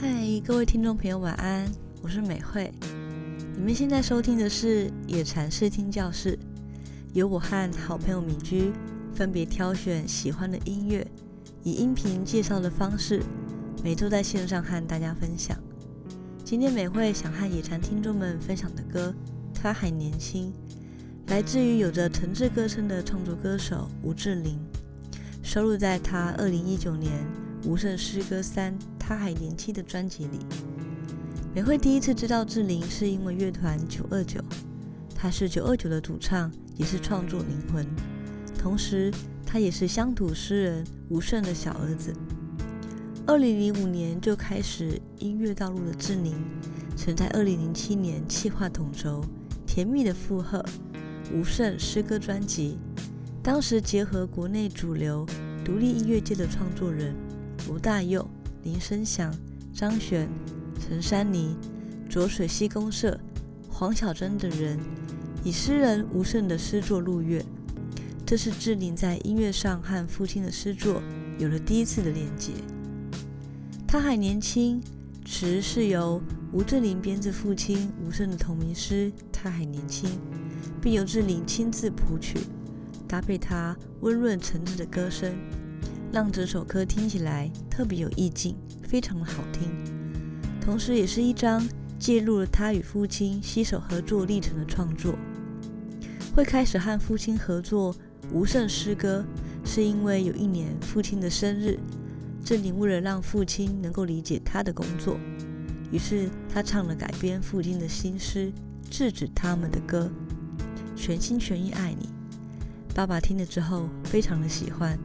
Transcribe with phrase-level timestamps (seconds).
[0.00, 1.68] 嗨，各位听众朋友，晚安，
[2.00, 2.72] 我是美惠。
[3.56, 6.38] 你们现在收听的是野禅视听教室，
[7.14, 8.72] 由我和好朋友米居
[9.12, 11.04] 分别挑选喜欢的音乐，
[11.64, 13.20] 以音频介绍的方式，
[13.82, 15.58] 每周在线上和大家分享。
[16.44, 19.12] 今天美惠想和野禅听众们分享的歌，
[19.52, 20.52] 他还年轻，
[21.26, 24.60] 来自于有着诚挚歌声的创作歌手吴志玲，
[25.42, 27.12] 收录在他二零一九年
[27.68, 28.72] 《无声诗歌三》。
[29.08, 30.38] 他还年轻的专辑里，
[31.54, 34.38] 美惠第一次知道志玲是因为乐团九二九，
[35.14, 37.86] 他是九二九的主唱，也是创作灵魂，
[38.58, 39.10] 同时
[39.46, 42.12] 他也是乡土诗人吴胜的小儿子。
[43.26, 46.34] 二零零五年就开始音乐道路的志玲，
[46.94, 49.22] 曾在二零零七年企划统筹
[49.66, 50.58] 《甜蜜的负荷》
[51.32, 52.76] 吴胜诗歌专辑，
[53.42, 55.24] 当时结合国内主流
[55.64, 57.14] 独立音乐界的创作人
[57.70, 58.28] 吴大佑。
[58.68, 59.34] 林声祥、
[59.72, 60.28] 张悬、
[60.78, 61.56] 陈珊妮、
[62.06, 63.18] 浊水溪公社、
[63.66, 64.78] 黄小珍等人，
[65.42, 67.42] 以诗人吴胜的诗作入乐。
[68.26, 71.02] 这是志玲在音乐上和父亲的诗作
[71.38, 72.52] 有了第一次的连接。
[73.86, 74.82] 他还年轻，
[75.24, 76.20] 词是由
[76.52, 80.10] 吴志玲编自父亲吴胜的同名诗《他还年轻》，
[80.82, 82.38] 并由志玲亲自谱曲，
[83.08, 85.34] 搭配他温润诚挚的歌声。
[86.10, 89.70] 让整首歌听起来特别有意境，非常的好听。
[90.60, 91.66] 同时，也是一张
[91.98, 95.14] 记录了他与父亲携手合作历程的创作。
[96.34, 97.94] 会开始和父亲合作
[98.32, 99.24] 无胜诗歌，
[99.64, 101.78] 是因为有一年父亲的生日，
[102.44, 105.18] 志玲为了让父亲能够理解他的工作，
[105.90, 108.52] 于是他唱了改编父亲的新诗
[108.88, 110.10] 《制止他们的歌》，
[110.96, 112.08] 全心全意爱你。
[112.94, 114.98] 爸爸听了之后，非常的喜欢。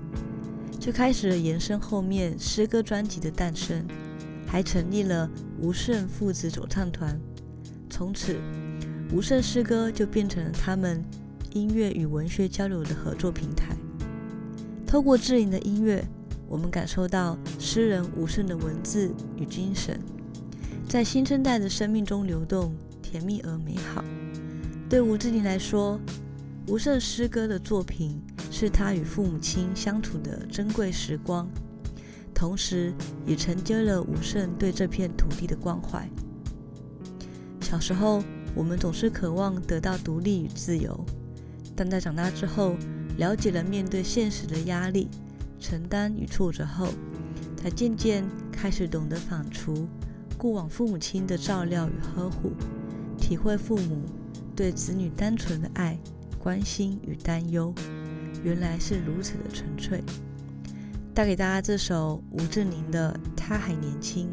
[0.83, 3.87] 就开始了延伸后面诗歌专辑的诞生，
[4.45, 5.29] 还成立了
[5.61, 7.17] 吴胜父子主唱团。
[7.89, 8.35] 从此，
[9.13, 11.01] 吴胜诗歌就变成了他们
[11.53, 13.73] 音乐与文学交流的合作平台。
[14.85, 16.05] 透过志玲的音乐，
[16.49, 19.97] 我们感受到诗人吴胜的文字与精神，
[20.89, 24.03] 在新生代的生命中流动，甜蜜而美好。
[24.89, 25.97] 对吴志玲来说，
[26.67, 28.21] 吴胜诗歌的作品。
[28.55, 31.49] 是他与父母亲相处的珍贵时光，
[32.35, 32.93] 同时
[33.25, 36.07] 也承接了武圣对这片土地的关怀。
[37.59, 41.03] 小时候，我们总是渴望得到独立与自由，
[41.75, 42.75] 但在长大之后，
[43.17, 45.09] 了解了面对现实的压力、
[45.59, 46.89] 承担与挫折后，
[47.57, 49.87] 才渐渐开始懂得反刍
[50.37, 52.51] 过往父母亲的照料与呵护，
[53.17, 54.03] 体会父母
[54.55, 55.97] 对子女单纯的爱、
[56.37, 57.73] 关心与担忧。
[58.43, 60.03] 原来是如此的纯粹，
[61.13, 64.27] 带给大家这首吴志玲的《他还年轻》。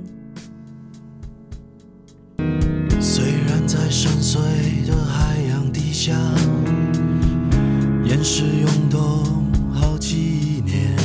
[3.01, 4.39] 虽然在深邃
[4.85, 6.13] 的海洋底下，
[8.05, 9.01] 岩石涌动
[9.73, 10.97] 好几年，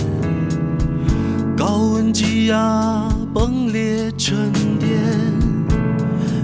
[1.56, 4.90] 高温积压崩裂沉淀，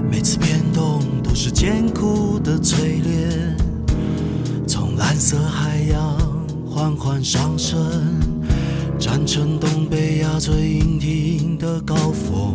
[0.08, 3.56] 每次变动都是艰苦的淬炼，
[4.68, 5.71] 从蓝色海
[7.22, 7.78] 上升，
[8.98, 12.52] 站成东北亚最阴挺的高峰，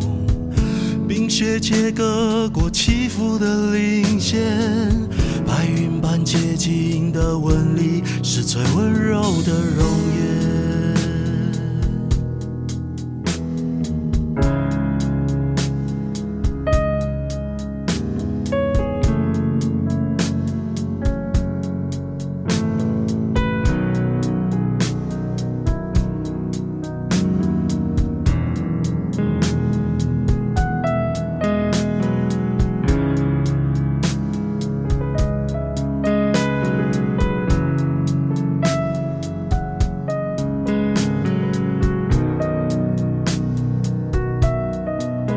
[1.08, 4.40] 冰雪切割过起伏的领线，
[5.46, 9.86] 白云般洁净的纹理是最温柔的容
[10.16, 10.57] 颜。